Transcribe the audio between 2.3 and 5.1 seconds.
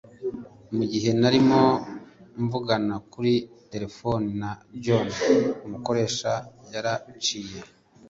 mvugana kuri terefone na john,